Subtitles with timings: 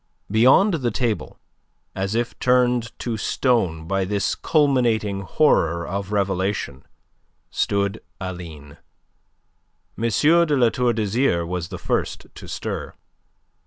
[0.31, 1.39] Beyond the table,
[1.93, 6.87] as if turned to stone by this culminating horror of revelation,
[7.51, 8.77] stood Aline.
[9.95, 10.03] M.
[10.09, 12.95] de La Tour d'Azyr was the first to stir.